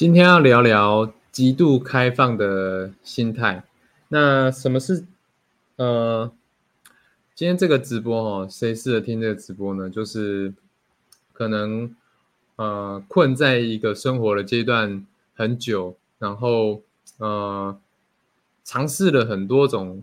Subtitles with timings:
[0.00, 3.62] 今天要聊聊极度开放的心态。
[4.08, 5.04] 那什么是
[5.76, 6.32] 呃，
[7.34, 9.90] 今天这个直播哦，谁适合听这个直播呢？
[9.90, 10.54] 就是
[11.34, 11.94] 可能
[12.56, 16.80] 呃困在一个生活的阶段很久，然后
[17.18, 17.78] 呃
[18.64, 20.02] 尝试了很多种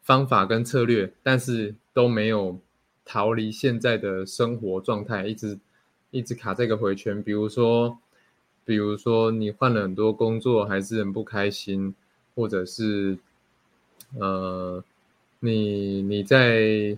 [0.00, 2.58] 方法跟策略，但是都没有
[3.04, 5.58] 逃离现在的生活状态，一直
[6.10, 7.22] 一直卡这个回圈。
[7.22, 7.98] 比如说。
[8.66, 11.94] 比如说，你换了很多工作，还是很不开心，
[12.34, 13.18] 或者是，
[14.18, 14.82] 呃，
[15.40, 16.96] 你你在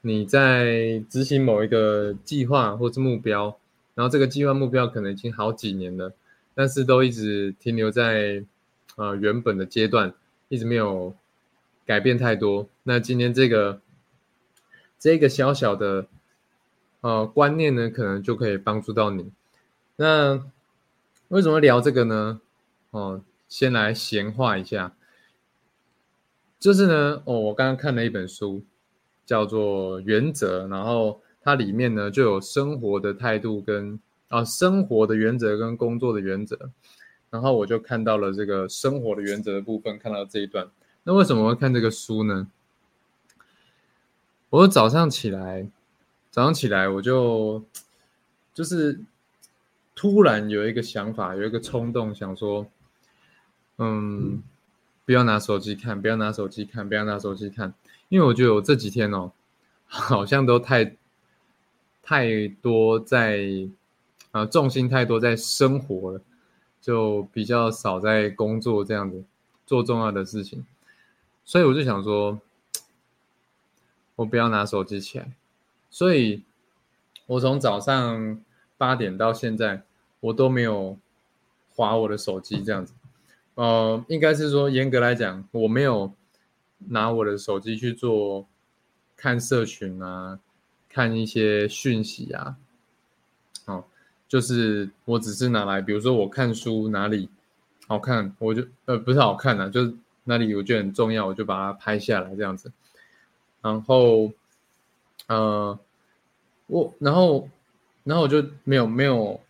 [0.00, 3.58] 你在执行某一个计划或是目标，
[3.96, 6.12] 然后这个计划目标可能已经好几年了，
[6.54, 8.44] 但是都一直停留在
[8.94, 10.14] 呃原本的阶段，
[10.48, 11.12] 一直没有
[11.84, 12.68] 改变太多。
[12.84, 13.80] 那今天这个
[15.00, 16.06] 这个小小的
[17.00, 19.32] 呃观念呢，可能就可以帮助到你。
[19.96, 20.44] 那。
[21.28, 22.40] 为什么聊这个呢？
[22.90, 24.94] 哦，先来闲话一下，
[26.58, 28.64] 就是呢，哦，我刚刚看了一本书，
[29.26, 36.70] 叫做《原则》，然后它里面呢就有生活的态度跟啊生活的原则跟工作的原则，
[37.28, 40.66] 然后我就看到了这个生活的原则的部分，看到这一段。
[41.02, 42.48] 那为什么会看这个书呢？
[44.48, 45.68] 我早上起来，
[46.30, 47.62] 早上起来我就
[48.54, 48.98] 就是。
[49.98, 52.64] 突然有一个想法，有一个冲动，想说，
[53.78, 54.40] 嗯，
[55.04, 57.74] 不要拿手机看，不要拿手机看，不要拿手机看，
[58.08, 59.32] 因为我觉得我这几天哦，
[59.86, 60.94] 好像都太
[62.00, 63.40] 太多在
[64.30, 66.20] 啊，重心太多在生活了，
[66.80, 69.24] 就比较少在工作这样子
[69.66, 70.64] 做重要的事情，
[71.44, 72.40] 所以我就想说，
[74.14, 75.32] 我不要拿手机起来，
[75.90, 76.44] 所以
[77.26, 78.40] 我从早上
[78.76, 79.82] 八点到现在。
[80.20, 80.98] 我都没有
[81.74, 82.92] 划我的手机这样子，
[83.54, 86.12] 呃，应该是说严格来讲，我没有
[86.88, 88.46] 拿我的手机去做
[89.16, 90.40] 看社群啊，
[90.88, 92.56] 看一些讯息啊，
[93.66, 93.84] 哦，
[94.26, 97.28] 就是我只是拿来，比如说我看书哪里
[97.86, 99.94] 好看，我就呃不是好看啊，就是
[100.24, 102.72] 哪里我觉得很重要，我就把它拍下来这样子，
[103.62, 104.32] 然后
[105.28, 105.78] 呃
[106.66, 107.48] 我然后
[108.02, 109.40] 然后我就没有没有。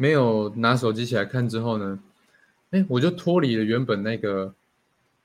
[0.00, 1.98] 没有拿手机起来看之后呢，
[2.70, 4.54] 哎，我就脱离了原本那个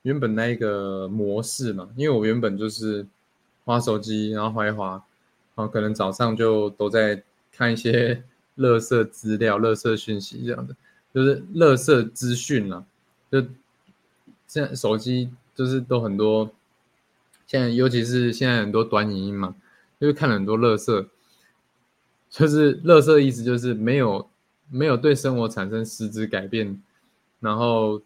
[0.01, 3.07] 原本那一个模式嘛，因为我原本就是
[3.63, 5.01] 花手机，然后划一划，
[5.55, 8.21] 啊，可能早上就都在看一些
[8.55, 10.75] 乐色资料、乐色讯息这样的，
[11.13, 12.83] 就是乐色资讯啦，
[13.31, 13.39] 就
[14.45, 16.51] 现在手机就是都很多，
[17.47, 19.55] 现在尤其是现在很多短影音嘛，
[20.01, 21.07] 就是看了很多乐色，
[22.29, 24.27] 就是乐色意思就是没有。
[24.69, 26.81] 没有对生活产生实质改变，
[27.39, 28.01] 然后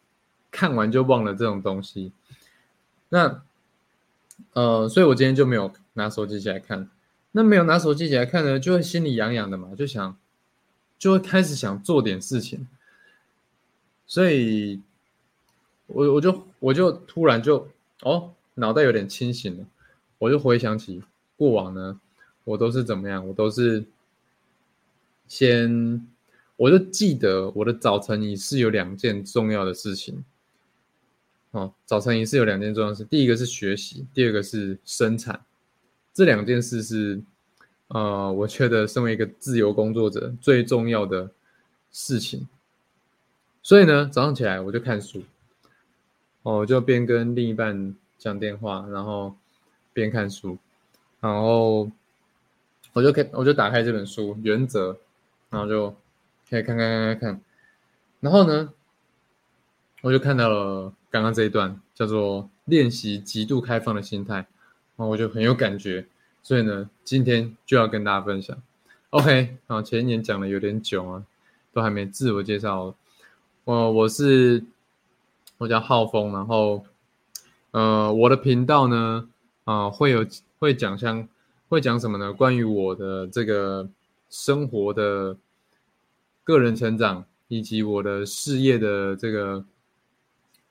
[0.51, 2.11] 看完就忘了这种东西。
[3.09, 3.41] 那
[4.53, 6.89] 呃，所以我今天就没有拿手机起来看。
[7.31, 10.17] 那没有拿手机起来看呢，就会心里痒痒的嘛，就想
[10.97, 12.67] 就会开始想做点事情。
[14.05, 14.81] 所以，
[15.87, 17.67] 我我就我就突然就
[18.01, 19.65] 哦，脑袋有点清醒了。
[20.17, 21.03] 我就回想起
[21.37, 21.99] 过往呢，
[22.43, 23.25] 我都是怎么样？
[23.27, 23.85] 我都是
[25.27, 26.05] 先。
[26.59, 30.21] 我就记得我的早晨仪式有两件重要的事情。
[31.51, 35.39] 哦，早晨仪式有两件重要事，第一个是学习，第二个是生产。
[36.13, 37.21] 这两件事是，
[37.87, 41.31] 呃，我觉得身为一个自由工作者最重要的
[41.93, 42.45] 事情。
[43.63, 45.23] 所以呢，早上起来我就看书，
[46.43, 49.33] 哦，我就边跟另一半讲电话，然后
[49.93, 50.57] 边看书，
[51.21, 51.89] 然后
[52.91, 54.91] 我就开，我就打开这本书《原则》，
[55.49, 55.95] 然后就。
[56.49, 57.41] 可以看看看看看，
[58.21, 58.73] 然后呢，
[60.01, 64.47] 我就看到了刚刚这一段，叫做练习极度开放的心态，然
[64.97, 66.07] 后我就很有感觉，
[66.41, 68.57] 所以呢，今天就要跟大家分享。
[69.11, 71.23] OK，啊，前一年讲的有点久啊，
[71.71, 72.95] 都还没自我介绍。
[73.63, 74.63] 我我是
[75.59, 76.83] 我叫浩峰，然后
[77.69, 79.29] 呃，我的频道呢，
[79.65, 80.25] 啊，会有
[80.57, 81.27] 会讲像
[81.67, 82.33] 会讲什么呢？
[82.33, 83.87] 关于我的这个
[84.31, 85.37] 生活的。
[86.49, 89.63] 个人成长以及我的事业的这个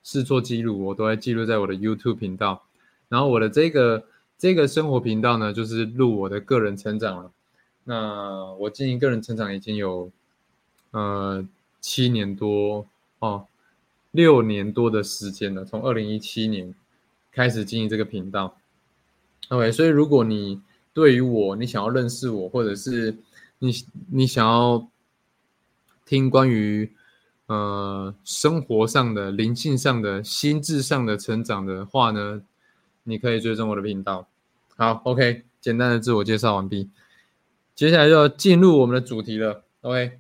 [0.03, 2.65] 试错记录，我都会记录在我的 YouTube 频道。
[3.09, 4.05] 然后我的这个
[4.37, 7.31] 这个生活频道呢，就是录我的个人成长了。
[7.85, 10.11] 那我经营个人成长已经有
[10.91, 11.47] 呃
[11.81, 12.85] 七年多
[13.21, 13.47] 哦，
[14.11, 15.65] 六年多的时间了。
[15.65, 16.75] 从二零一七年
[17.31, 18.57] 开始经营这个频道。
[19.51, 20.61] OK，所以如果你
[20.93, 23.17] 对于我，你想要认识我，或者是
[23.61, 23.73] 你
[24.11, 24.89] 你想要。
[26.09, 26.91] 听关于
[27.49, 32.41] 呃生活上的、灵性上的、心智上的成长的话呢，
[33.05, 34.27] 你可以追踪我的频道。
[34.75, 36.89] 好，OK，简单的自我介绍完毕，
[37.75, 39.65] 接下来就要进入我们的主题了。
[39.83, 40.19] OK，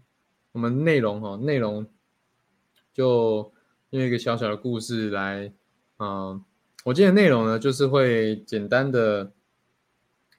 [0.53, 1.87] 我们内容哈，内容
[2.93, 3.51] 就
[3.89, 5.51] 用一个小小的故事来，
[6.01, 6.45] 嗯，
[6.85, 9.33] 我今天内容呢，就是会简单的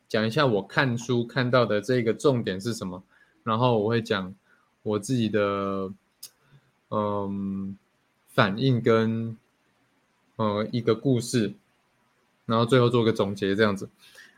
[0.08, 3.04] 讲一下我看书看到的这个重点是什么，
[3.44, 4.36] 然后我会讲
[4.84, 5.92] 我自己的
[6.90, 7.78] 嗯
[8.28, 9.38] 反应跟
[10.36, 11.54] 呃一个故事。
[12.46, 13.88] 然后最后做个总结，这样子。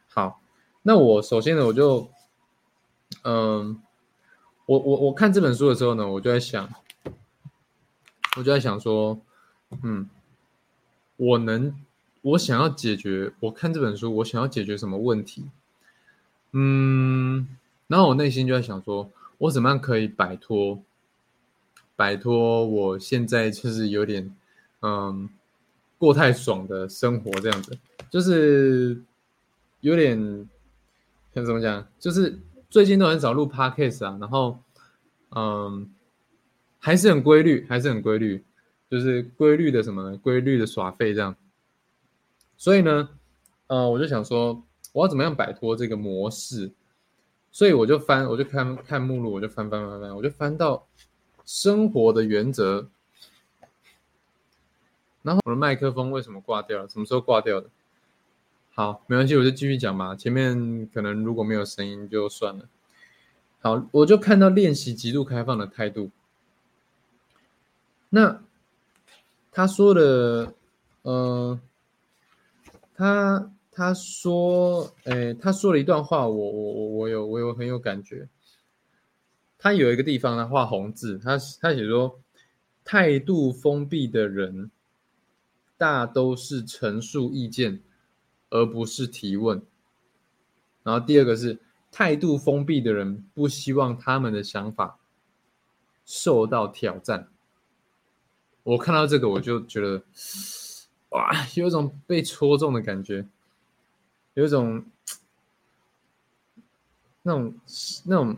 [0.10, 0.42] 好，
[0.82, 2.10] 那我首先呢，我就，
[3.24, 3.82] 嗯，
[4.66, 6.70] 我我我看这本书的时候呢，我就在想，
[8.36, 9.18] 我就在想说，
[9.82, 10.10] 嗯，
[11.16, 11.74] 我能，
[12.22, 15.46] 我想要解决，我看这本书，我想要解决什么问题？
[16.52, 17.48] 嗯，
[17.88, 19.10] 然后我内心就在想说，
[19.42, 20.84] 我怎么样可以摆脱，
[21.96, 24.32] 摆脱我现在就是有点，
[24.82, 25.28] 嗯，
[25.98, 27.76] 过太爽的生活这样子。
[28.12, 29.02] 就是
[29.80, 30.48] 有点，
[31.34, 31.88] 怎么讲？
[31.98, 32.38] 就是
[32.70, 34.60] 最近都很少录 podcast 啊，然后，
[35.36, 35.90] 嗯，
[36.78, 38.44] 还是很规律，还是很规律，
[38.92, 40.16] 就是规律的什么呢？
[40.18, 41.36] 规律的耍废这样。
[42.58, 43.10] 所以呢，
[43.66, 46.72] 呃，我就想说，我要怎么样摆脱这个模式？
[47.52, 50.88] 所以我就翻，我就看看目录，我就翻翻翻翻，我就翻到
[51.46, 52.88] 生活的原则。
[55.22, 56.90] 然后我的麦克风为什么挂掉了？
[56.90, 57.70] 什么时候挂掉的？
[58.74, 60.16] 好，没关系，我就继续讲吧。
[60.16, 62.68] 前面可能如果没有声音就算了。
[63.62, 66.10] 好，我就看到练习极度开放的态度。
[68.10, 68.42] 那
[69.52, 70.54] 他说的，
[71.04, 71.60] 呃，
[72.96, 78.28] 他他说，哎，他说了一段话，我我我我有我有很有感觉。
[79.58, 82.20] 他有一个地方他画红字，他他写说，
[82.84, 84.70] 态度封闭的人，
[85.78, 87.82] 大都是陈述意见。
[88.54, 89.62] 而不是提问。
[90.84, 91.58] 然后第二个是
[91.90, 95.00] 态度封闭的人不希望他们的想法
[96.06, 97.30] 受到挑战。
[98.64, 100.04] 我看到这个我就觉得，
[101.12, 103.26] 哇，有一种被戳中的感觉，
[104.34, 104.84] 有一种
[107.24, 107.56] 那种
[108.06, 108.38] 那种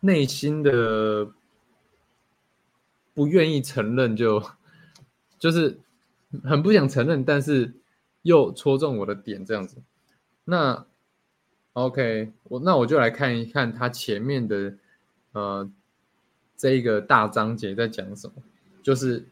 [0.00, 1.30] 内心的
[3.14, 4.42] 不愿意承认，就
[5.38, 5.78] 就是
[6.42, 7.74] 很不想承认，但是。
[8.24, 9.82] 又戳中我的点，这样子，
[10.44, 10.86] 那
[11.74, 14.78] OK，我那我就来看一看他前面的
[15.32, 15.70] 呃
[16.56, 18.42] 这一个大章节在讲什么，
[18.82, 19.28] 就是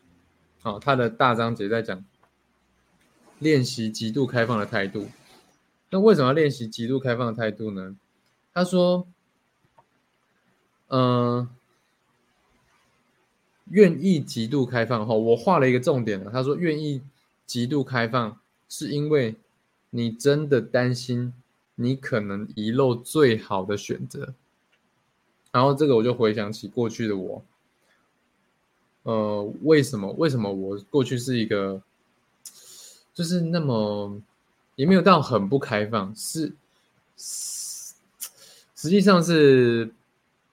[0.61, 2.05] 好，他的大章节在讲
[3.43, 5.09] 练习极度开放的态度。
[5.91, 7.97] 那为什么要练习极度开放的态度呢？
[8.55, 9.06] 他说，
[10.89, 11.49] 嗯，
[13.71, 16.31] 愿意极度开放后，我画了一个重点了。
[16.31, 17.03] 他说，愿意
[17.47, 18.39] 极度开放。
[18.75, 19.37] 是因为
[19.91, 21.35] 你真的担心
[21.75, 24.33] 你可能遗漏最好的选择，
[25.50, 27.45] 然后这个我就回想起过去的我，
[29.03, 30.11] 呃，为什么？
[30.12, 31.83] 为什么我过去是一个，
[33.14, 34.20] 就是那么
[34.76, 36.53] 也没有到很不开放，是
[37.17, 39.93] 实际上是，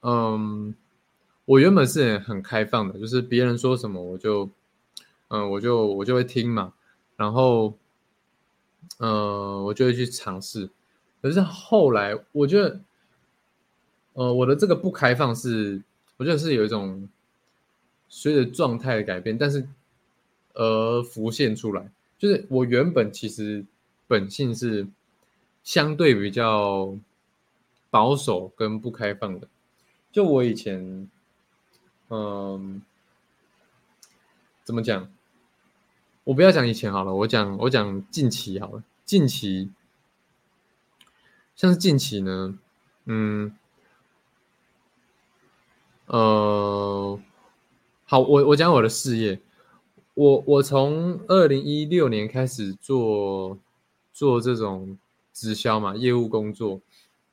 [0.01, 0.73] 嗯，
[1.45, 4.49] 我原本是很开放的，就是别人说什么我就，
[5.29, 6.73] 嗯，我就我就会听嘛，
[7.15, 7.73] 然后。
[8.97, 10.69] 呃，我就会去尝试，
[11.21, 12.79] 可是后来我觉得，
[14.13, 15.81] 呃，我的这个不开放是，
[16.17, 17.07] 我觉得是有一种
[18.07, 19.67] 随着状态的改变，但是
[20.53, 23.65] 而浮现出来，就是我原本其实
[24.07, 24.85] 本性是
[25.63, 26.95] 相对比较
[27.89, 29.47] 保守跟不开放的，
[30.11, 31.09] 就我以前，
[32.09, 32.81] 嗯，
[34.63, 35.09] 怎么讲？
[36.25, 38.83] 我不要讲以前好了，我讲我讲近期好了。
[39.05, 39.71] 近期，
[41.55, 42.59] 像是近期呢，
[43.05, 43.57] 嗯，
[46.05, 47.19] 呃，
[48.05, 49.41] 好，我我讲我的事业，
[50.19, 53.57] 我我从二零一六年开始做
[54.11, 54.97] 做这种
[55.31, 56.81] 直销嘛，业务工作，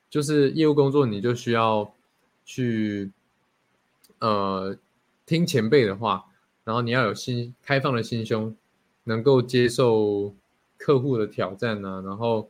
[0.09, 1.93] 就是业务工作，你就需要
[2.45, 3.11] 去
[4.21, 4.79] 呃
[5.27, 6.27] 听前辈的话，
[6.63, 8.55] 然后你要有心开放的心胸。
[9.09, 10.35] 能够接受
[10.77, 12.49] 客户的挑战呢，然后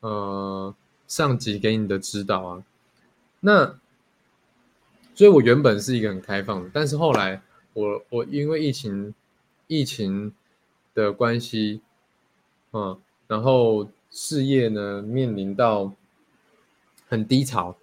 [0.00, 0.74] 呃
[1.08, 2.64] 上级给你的指导啊，
[3.40, 3.78] 那
[5.14, 7.40] 所以我原本是一个很开放的，但是后来
[7.72, 9.14] 我我因为疫情
[9.66, 10.32] 疫情
[10.94, 11.80] 的关系，
[12.72, 15.92] 嗯，然后事业呢面临到
[17.08, 17.76] 很低潮，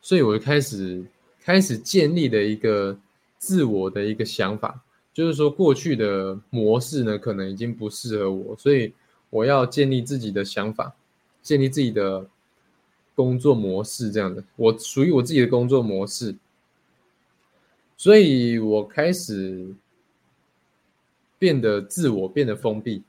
[0.00, 1.04] 所以我就开始
[1.40, 2.98] 开始建立了一个
[3.38, 8.92] 自我的一个想法，就是说过去的模式呢，可能已经不适合我，所以
[9.30, 10.94] 我要建立自己的想法，
[11.42, 12.26] 建立自己的
[13.14, 16.34] 工作模式，这样的，我属于我自己的工作模式，
[17.96, 19.74] 所以我开始
[21.42, 23.02] 变得自我，变得封闭。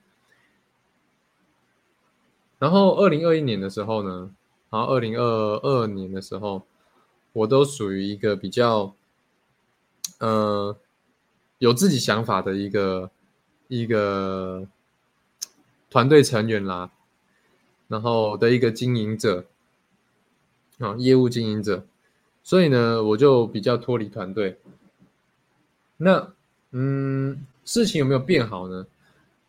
[2.57, 4.33] 然后二零二一年的时候呢，
[4.71, 6.65] 然后二零二二年的时候，
[7.33, 8.95] 我都属于一个比较。
[10.19, 10.75] 呃，
[11.59, 13.11] 有自己想法的一个
[13.67, 14.65] 一个
[15.89, 16.89] 团队成员啦，
[17.89, 19.45] 然后的一个经营者
[20.79, 21.85] 啊，业务经营者，
[22.41, 24.57] 所以呢，我就比较脱离团队。
[25.97, 26.33] 那
[26.71, 28.87] 嗯，事情有没有变好呢？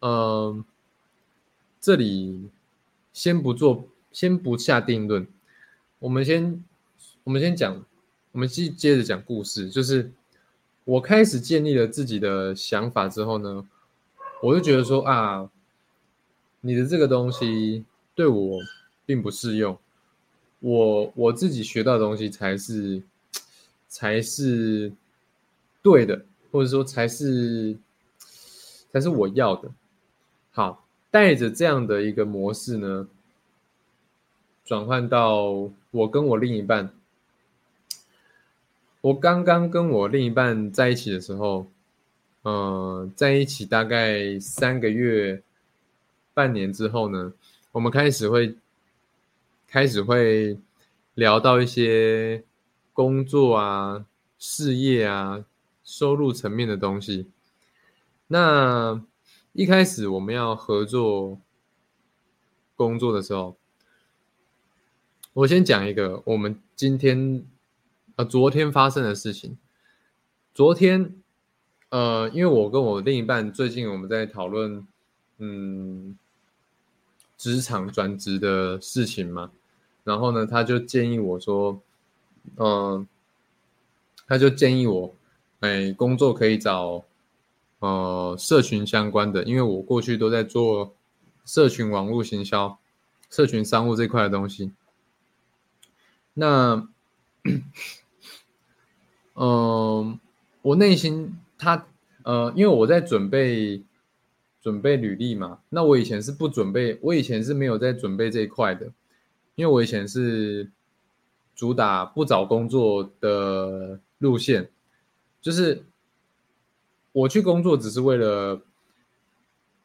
[0.01, 0.65] 呃，
[1.81, 2.49] 这里
[3.13, 5.27] 先不做，先不下定论。
[5.99, 6.65] 我们先，
[7.25, 7.85] 我们先讲，
[8.33, 10.13] 我们继接着讲故事，就是。
[10.87, 13.67] 我开始建立了自己的想法之后呢，
[14.43, 15.51] 我就觉得说啊，
[16.61, 18.61] 你的这个东西对我
[19.07, 19.79] 并不适用，
[20.61, 23.03] 我我自己学到的东西才是
[23.89, 24.93] 才是
[25.83, 27.75] 对的，或者说才是
[28.95, 29.69] 才是我要的。
[30.53, 33.09] 好，带着这样的一个模式呢，
[34.65, 36.95] 转换到我跟我另一半。
[39.01, 41.67] 我刚刚跟我另一半在一起的时候，
[42.43, 45.43] 呃，在一起大概三个月、
[46.33, 47.33] 半年之后呢，
[47.73, 48.57] 我们开始会
[49.67, 50.57] 开始会
[51.15, 52.45] 聊到一些
[52.93, 54.07] 工作啊、
[54.39, 55.45] 事业啊、
[55.83, 57.27] 收入层面的东西。
[58.27, 59.03] 那
[59.53, 61.39] 一开始我们要合作
[62.75, 63.57] 工作的时候，
[65.33, 67.45] 我先讲一个，我们今天。
[68.17, 69.59] 呃，昨天发生的事情。
[70.55, 71.17] 昨天，
[71.89, 74.87] 呃，因为我跟我另一半最近我们在讨论，
[75.39, 76.17] 嗯，
[77.37, 79.51] 职场转职的事情嘛。
[80.05, 81.83] 然后呢，他就建议我说，
[82.57, 83.05] 嗯，
[84.29, 85.13] 他就建议我，
[85.59, 87.05] 哎，工作可以找，
[87.79, 90.95] 呃，社群相关的，因为我过去都在做
[91.45, 92.79] 社群网络行销、
[93.31, 94.73] 社群商务这块的东西。
[96.35, 96.89] 那。
[99.37, 100.19] 嗯，
[100.63, 101.87] 我内心他
[102.23, 103.83] 呃，因为我在准备
[104.63, 108.87] 准备履历嘛，那我以前是不准备，我以前是没有在准备这一块的，
[109.57, 110.71] 因为我以前是
[111.55, 114.71] 主打不找工作的路线，
[115.43, 115.85] 就是
[117.15, 118.61] 我去工作只是为了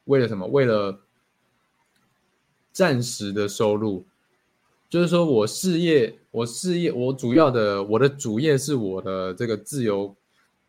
[0.06, 0.48] 为了什么？
[0.48, 1.00] 为了
[2.72, 4.04] 暂时的收入。
[4.90, 10.16] 就是说我事业，我事业，我主要的我的主业是我的这个自由，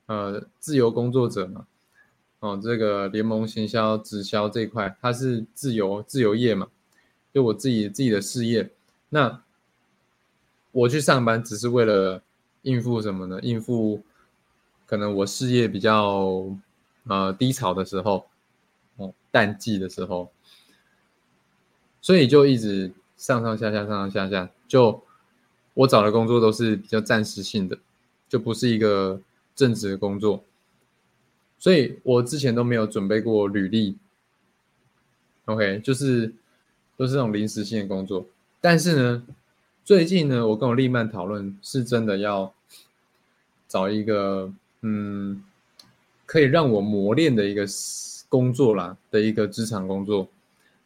[0.05, 1.67] 呃，自由工作者嘛，
[2.41, 6.69] 哦，这个联盟行销直销这一块，它是自由自由业嘛，
[7.33, 8.71] 就我自己自己的事业。
[9.09, 9.43] 那
[10.73, 12.23] 我去上班只是为了
[12.61, 13.41] 应付什么呢？
[13.41, 14.03] 应付
[14.91, 16.45] 可能我事业比较
[17.07, 18.27] 呃低潮的时候，
[18.97, 20.33] 哦，淡季的时候，
[22.01, 22.93] 所以就一直。
[23.21, 25.03] 上上下下，上上下下，就
[25.75, 27.79] 我找的工作都是比较暂时性的，
[28.31, 29.21] 就不是一个
[29.55, 30.43] 正职的工作，
[31.59, 33.99] 所以我之前都没有准备过履历。
[35.45, 36.33] OK，就是
[36.97, 38.27] 都是这种临时性的工作。
[38.59, 39.27] 但是呢，
[39.85, 42.55] 最近呢，我跟我丽曼讨论，是真的要
[43.69, 44.51] 找一个
[44.83, 45.43] 嗯，
[46.27, 47.67] 可以让我磨练的一个
[48.29, 50.29] 工作啦的一个职场工作。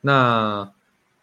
[0.01, 0.73] 那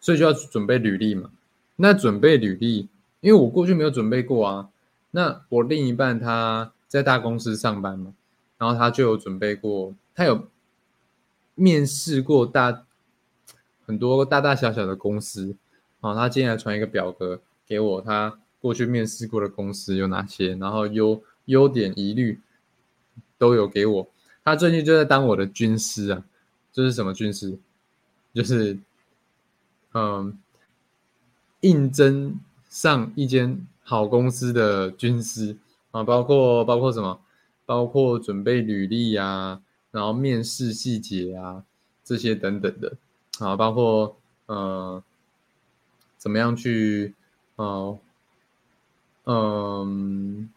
[0.00, 1.30] 所以就要准备履历嘛？
[1.76, 2.88] 那准备履历，
[3.20, 4.68] 因为我过去没有准备过啊。
[5.12, 8.14] 那我另一半他在大公司上班嘛，
[8.58, 10.48] 然后他就有准备过，他有
[11.54, 12.84] 面试过大
[13.84, 15.54] 很多大大小小的公司
[16.00, 16.14] 啊。
[16.14, 22.40] 他今天传一个表格给我，他过去面试过的公司有哪些，然后优优点疑虑
[23.42, 24.06] 都有给我。
[24.44, 26.22] 他最近就在当我的军师啊，
[26.72, 27.58] 这是什么军师？
[28.32, 28.78] 就是。
[29.94, 30.38] 嗯，
[31.60, 35.54] 应征上一间好公司的军师
[35.90, 37.20] 啊，包括包括什么？
[37.66, 41.62] 包括准备履历啊，然后面试细节啊，
[42.02, 42.96] 这些等等的
[43.38, 45.02] 啊，包括呃，
[46.16, 47.14] 怎么样去
[47.56, 47.98] 呃，
[49.24, 50.48] 嗯，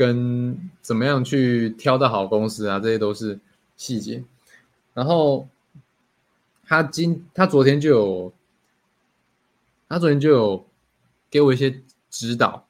[0.00, 3.38] 跟怎么样去挑到好公司啊，这些都是
[3.76, 4.24] 细节。
[4.94, 5.46] 然后
[6.64, 8.32] 他今他昨天就有。
[9.92, 10.64] 他昨天就有
[11.28, 12.68] 给我一些指导，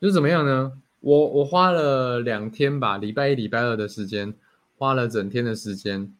[0.00, 0.72] 就怎么样呢？
[0.98, 4.34] 我我花了两天吧，礼拜一、礼拜二的时间，
[4.76, 6.12] 花了整天的时间，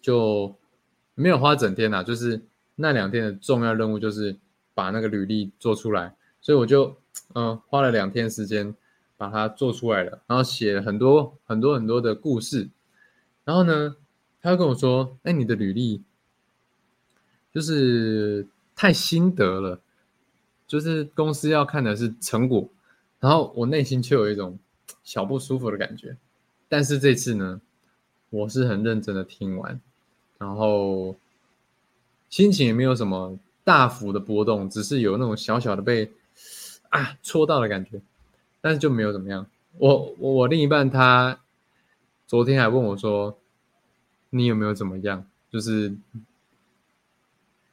[0.00, 0.54] 就
[1.16, 2.42] 没有花整天啦，就是
[2.76, 4.36] 那两天的重要任务就是
[4.74, 6.94] 把那个履历做出来，所以我就
[7.34, 8.74] 嗯花了两天时间
[9.16, 12.68] 把它做出来了，然后写了很多很多很多的故事，
[13.44, 13.96] 然后呢，
[14.42, 16.02] 他就跟我说：“哎，你的履历
[17.52, 19.80] 就是太心得了，
[20.66, 22.68] 就是公司要看的是成果。”
[23.20, 24.58] 然后我内心却有一种
[25.04, 26.16] 小不舒服的感觉，
[26.68, 27.60] 但是这次呢，
[28.30, 29.80] 我是很认真的听完，
[30.38, 31.14] 然后
[32.28, 36.10] 心情也没有什么大幅的波动，只是有那种小小的被
[36.92, 38.00] 啊戳到的感觉，
[38.60, 39.46] 但是就没有怎么样。
[39.78, 41.40] 我我我另一半他
[42.26, 43.38] 昨天还问我说，
[44.28, 45.26] 你有没有怎么样？
[45.50, 45.94] 就是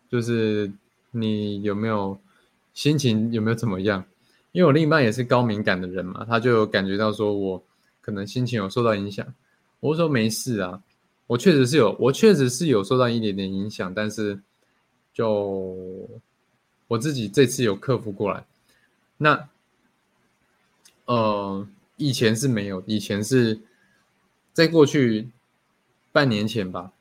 [0.10, 0.72] 就是
[1.12, 2.18] 你有没有
[2.74, 4.06] 心情有没有怎么样？
[4.54, 7.62] 因为我另一半也是高敏感的人嘛，他就感觉到说我
[8.02, 9.26] 可能心情有受到影响。
[9.82, 10.82] 我说没事啊，
[11.28, 14.40] 我确实是有，我确实是有受到一点点影响，但是
[15.14, 16.10] 就
[16.88, 18.46] 我自己这次有克服过来。
[19.22, 19.50] 那
[21.06, 23.60] 呃，以前是没有，以前是
[24.54, 25.30] 在过去
[26.12, 26.92] 半年前吧，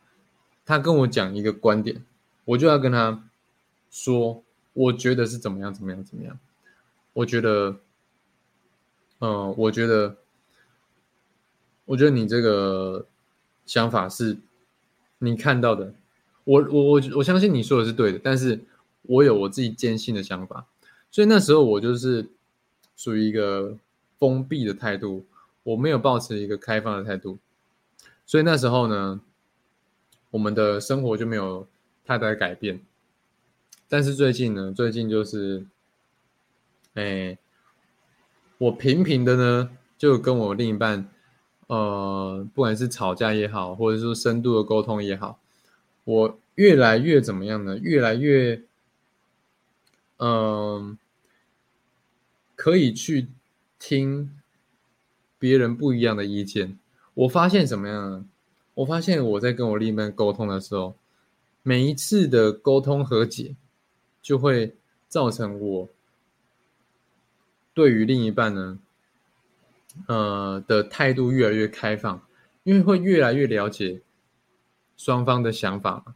[0.66, 2.04] 他跟我讲一个观点，
[2.44, 3.24] 我就要跟他
[3.90, 6.38] 说，我觉得是怎么样，怎么样，怎么样。
[7.12, 7.78] 我觉得，
[9.20, 10.16] 嗯，我觉得，
[11.84, 13.06] 我觉得你这个
[13.66, 14.38] 想法是
[15.18, 15.94] 你看到的，
[16.44, 18.60] 我我我我相信你说的是对的，但是
[19.02, 20.66] 我有我自己坚信的想法，
[21.10, 22.26] 所以那时候我就是
[22.96, 23.76] 属于一个
[24.18, 25.24] 封闭的态度，
[25.62, 27.38] 我没有保持一个开放的态度，
[28.26, 29.20] 所以那时候呢，
[30.30, 31.66] 我们的生活就没有
[32.04, 32.80] 太大的改变，
[33.88, 35.66] 但是最近呢，最近就是。
[36.94, 37.38] 哎，
[38.56, 41.08] 我频频的呢，就跟我另一半，
[41.68, 45.38] 呃，不管是吵架也好，或者说深度的沟通也好，
[46.02, 47.78] 我越来越怎么样呢？
[47.78, 48.60] 越来越，
[50.18, 50.98] 嗯，
[52.54, 53.28] 可以去
[53.78, 54.30] 听
[55.38, 56.78] 别人不一样的意见。
[57.14, 58.24] 我发现怎么样呢？
[58.74, 60.94] 我发现我在跟我另一半沟通的时候，
[61.64, 63.56] 每一次的沟通和解，
[64.22, 64.76] 就会
[65.08, 65.88] 造成我。
[67.74, 68.78] 对于另一半呢，
[70.06, 72.20] 呃的态度越来越开放，
[72.64, 74.00] 因为会越来越了解
[74.96, 76.14] 双方的想法嘛，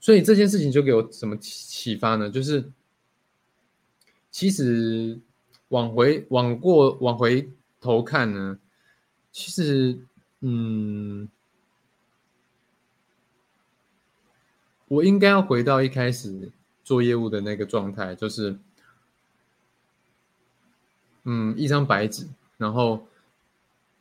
[0.00, 2.30] 所以这件事情就给我什么启发呢？
[2.30, 2.64] 就是
[4.34, 5.20] 其实
[5.68, 7.48] 往回往过往回
[7.80, 8.58] 头看呢，
[9.30, 9.96] 其实
[10.40, 11.28] 嗯，
[14.88, 16.50] 我应该要回到一开始
[16.82, 18.58] 做业务的那个状态，就是。
[21.26, 23.06] 嗯，一张白纸，然后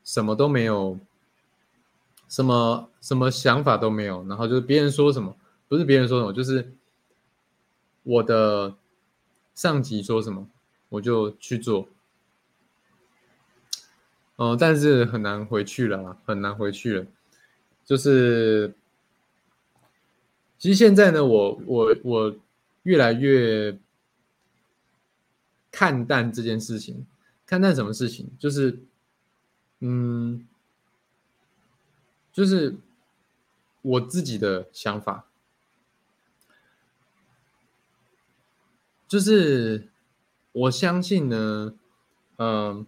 [0.03, 0.99] 什么都没有，
[2.27, 5.33] 什么什么想法都没有，然后就是别人说什么，
[5.69, 6.73] 不是别人说什么，就是
[8.03, 8.75] 我的
[9.55, 10.47] 上级说什么，
[10.89, 11.87] 我就去做。
[14.35, 17.05] 哦，但是很难回去了，很难回去了。
[17.85, 18.73] 就是，
[20.57, 22.35] 其实现在呢，我我我
[22.83, 23.77] 越来越
[25.71, 27.05] 看淡这件事情。
[27.45, 28.79] 看淡什么事情，就是，
[29.81, 30.47] 嗯，
[32.31, 32.75] 就是
[33.83, 35.27] 我自己的想法，
[39.13, 39.91] 就是
[40.53, 41.75] 我相信呢，
[42.37, 42.87] 嗯，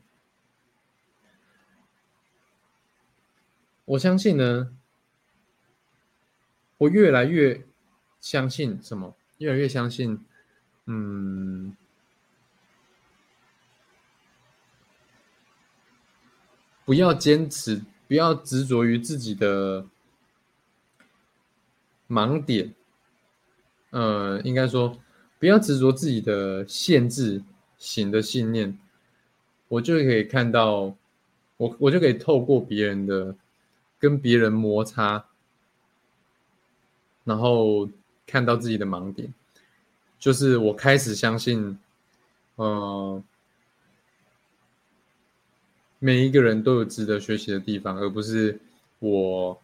[3.85, 4.75] 我相信呢，
[6.79, 7.67] 我越来越
[8.19, 9.15] 相信什么？
[9.38, 10.25] 越来越相信，
[10.88, 11.77] 嗯。
[16.85, 19.85] 不要坚持，不要执着于自己的
[22.07, 22.73] 盲点。
[23.91, 24.97] 呃，应该说，
[25.39, 27.41] 不要执着自己的限制
[27.78, 28.78] 型的信念。
[29.67, 30.95] 我就可以看到，
[31.58, 33.36] 我我就可以透过别人的
[34.00, 35.26] 跟别人摩擦，
[37.24, 37.89] 然后
[38.28, 39.34] 看到自己的盲点。
[40.19, 41.78] 就是我开始相信，
[42.56, 43.24] 呃。
[45.98, 48.60] 每一个人都有值得学习的地方，而不是
[49.00, 49.60] 我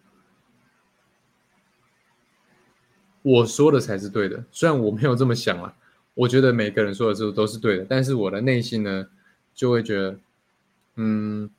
[3.21, 4.43] 我说的才是对的。
[4.51, 5.73] 虽然我没有这么想啊，
[6.13, 9.07] 我觉得每个人说的都都是对的，但是我的内心呢，
[9.53, 10.19] 就会觉得，
[10.95, 11.49] 嗯，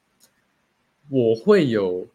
[1.09, 2.07] 我会有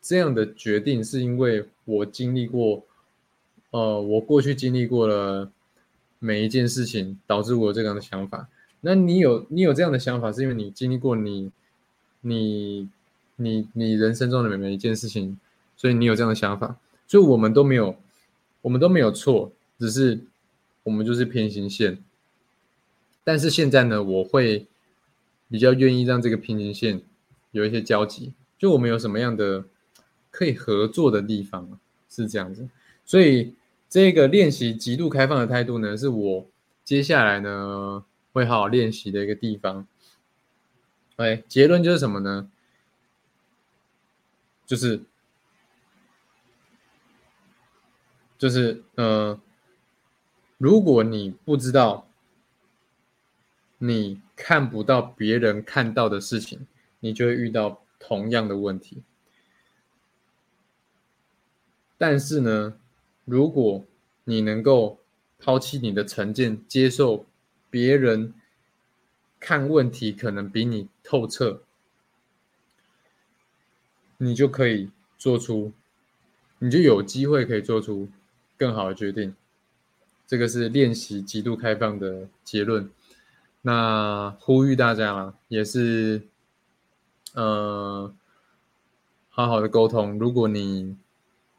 [0.00, 2.84] 这样的决定，是因为我经历过，
[3.70, 5.50] 呃，我过去经历过了
[6.18, 8.48] 每一件事情，导致我这样的想法。
[8.80, 11.50] 那你有你有这样的想法，是因为你经历过你
[12.20, 12.88] 你
[13.36, 15.38] 你你人生中的每每一件事情，
[15.76, 16.76] 所以你有这样的想法。
[17.06, 17.96] 所以我们都没有，
[18.64, 20.20] 我们都没有错，只是
[20.84, 22.02] 我们就是平行线。
[23.22, 24.66] 但是现在呢，我会
[25.50, 27.02] 比较愿意让这个平行线
[27.50, 29.64] 有一些交集，就我们有什么样的
[30.30, 32.66] 可以合作的地方，是这样子。
[33.04, 33.54] 所以
[33.90, 36.46] 这个练习极度开放的态度呢，是我
[36.82, 39.86] 接下来呢会好好练习的一个地方。
[41.16, 42.50] 哎，结论就是什么呢？
[44.64, 45.02] 就是
[48.44, 49.40] 就是呃，
[50.58, 52.06] 如果你不知道，
[53.78, 56.66] 你看不到别人看到的事情，
[57.00, 59.02] 你就会遇到同样的问题。
[61.96, 62.76] 但是呢？
[63.24, 63.82] 如果
[64.24, 64.98] 你能够
[65.38, 67.24] 抛弃你的成见，接受
[67.70, 68.34] 别人
[69.40, 71.62] 看问题可能比你透彻，
[74.18, 75.72] 你就可以做出，
[76.58, 78.10] 你就有机会可以做出
[78.56, 79.34] 更好的决定。
[80.26, 82.90] 这个是练习极度开放的结论。
[83.62, 86.22] 那呼吁大家啊，也是，
[87.34, 88.12] 呃，
[89.30, 90.18] 好好的沟通。
[90.18, 90.96] 如果你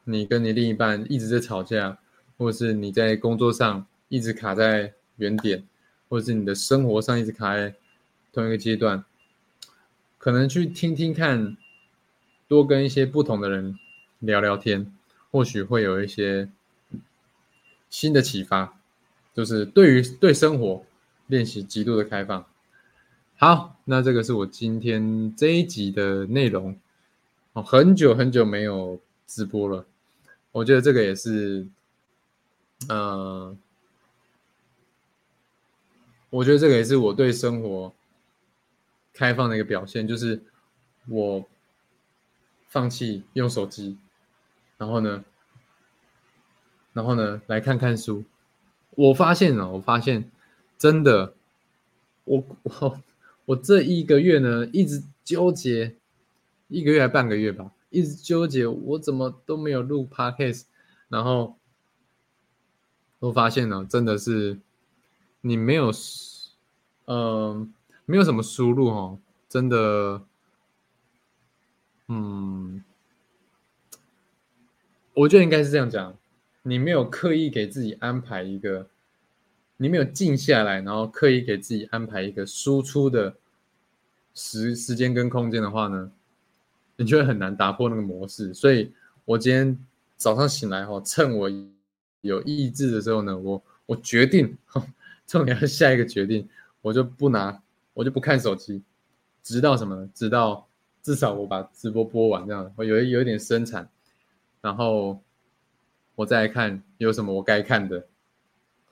[0.04, 1.98] 你跟你另一半一直在吵架，
[2.38, 5.64] 或者是你在工作上一直卡在原点，
[6.08, 7.74] 或者是你的生活上一直卡在
[8.32, 9.04] 同一个阶段，
[10.18, 11.56] 可能去听听看，
[12.46, 13.78] 多跟一些不同的人
[14.20, 14.92] 聊聊天，
[15.30, 16.48] 或许会有一些
[17.96, 18.78] 新的启发，
[19.32, 20.84] 就是对于对生活
[21.28, 22.44] 练习极度的开放。
[23.38, 26.78] 好，那这个是我今天这一集的内容。
[27.54, 29.86] 哦，很久很久没有直播了。
[30.52, 31.66] 我觉得这个也是，
[32.90, 33.56] 呃，
[36.28, 37.94] 我觉得这个也是我对生活
[39.14, 40.42] 开放的一个表现，就是
[41.08, 41.48] 我
[42.68, 43.96] 放弃用手机，
[44.76, 45.24] 然后呢，
[46.96, 48.24] 然后呢来看看书。
[48.92, 50.30] 我发现了，我发现
[50.78, 51.34] 真的，
[52.24, 53.02] 我我
[53.44, 55.94] 我这一个月呢一直纠结，
[56.68, 57.70] 一个月还半个月吧。
[57.90, 60.62] 一直纠结，我怎么都没有录 podcast，
[61.08, 61.56] 然后
[63.18, 64.58] 我发现呢，真的是
[65.42, 65.92] 你没有，
[67.04, 67.72] 嗯，
[68.06, 70.22] 没有什么输入哦，真的，
[72.08, 72.82] 嗯，
[75.14, 76.16] 我觉得应该是这样讲，
[76.68, 78.88] 你没有刻意给自己安排一个，
[79.76, 83.36] 你没有静下来，然后刻意给自己安排一个输出的
[84.34, 86.10] 时时间跟空间的话呢？
[86.96, 88.90] 你就会很难打破那个模式，所以
[89.24, 89.78] 我今天
[90.16, 91.48] 早上醒来后，趁我
[92.22, 94.58] 有意志的时候呢，我我决定，
[95.24, 96.48] 重要下一个决定，
[96.82, 97.62] 我就不拿，
[97.94, 98.82] 我就不看手机，
[99.40, 100.10] 直到什么呢？
[100.12, 100.66] 直到
[101.00, 103.88] 至少我把直播播完这样，我有有一点生产，
[104.60, 105.20] 然后
[106.16, 108.06] 我再来看有什么我该看的，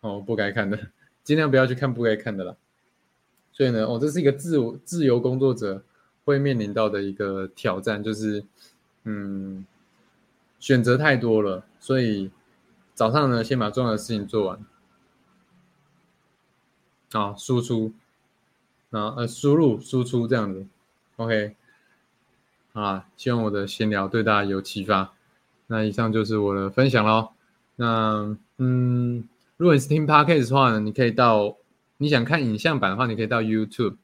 [0.01, 0.79] 哦，不该看的，
[1.25, 2.57] 尽量不要去看不该看的了。
[3.51, 5.83] 所以呢，哦，这是一个自自由工作者。
[6.27, 8.43] 会面临到的一个挑战就是，
[9.03, 9.67] 嗯，
[10.59, 12.31] 选择太多了，所以
[12.95, 14.65] 早上呢，先把重要的事情做完，
[17.13, 17.93] 啊，输出，
[18.91, 20.67] 啊，呃，输入输出这样子
[21.17, 21.55] ，OK，
[22.73, 25.14] 啊，希望我的闲聊对大家有启发。
[25.75, 27.31] 那以上就是我的分享喽。
[27.75, 31.57] 那，嗯，如果你是听 Podcast 的话呢，你可以到
[31.97, 33.97] 你想看影像版的话，你可以到 YouTube。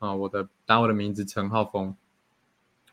[0.00, 1.94] 啊，我的打我的名字陈浩峰，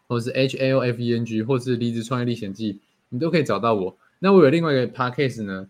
[0.07, 2.79] 或是 H A O F E N G，或是离职创业历险记，
[3.09, 3.97] 你都可以找到我。
[4.19, 5.67] 那我有另外一个 podcast 呢，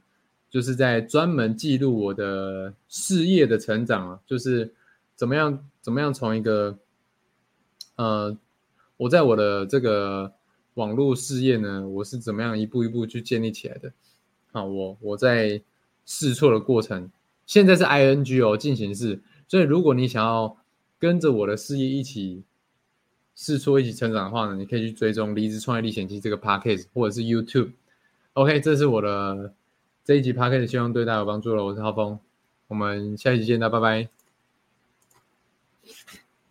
[0.50, 4.74] 就是在专门记录我的事业的成长啊，就是
[5.16, 6.78] 怎么样怎么样从一个
[7.96, 8.38] 呃，
[8.98, 10.34] 我在我的这个
[10.76, 13.92] 网络事业呢，我是怎么样一步一步去建立起来的。
[14.52, 15.62] 啊，我我在
[16.06, 17.10] 试错的过程，
[17.46, 19.22] 现在是 I N G 哦，进行式。
[19.48, 20.58] 所以如果你想要
[21.00, 22.44] 跟着我的事业一起
[23.36, 27.72] 试错、一起成长的话呢，你可以去追踪《离职创业历险记》这个 podcast，或者是 YouTube。
[28.34, 29.54] OK，这是我的
[30.06, 31.66] 这一集 podcast，希望对大家有帮助了。
[31.66, 32.18] 我是浩峰，
[32.68, 36.21] 我们下一集见，大家拜拜。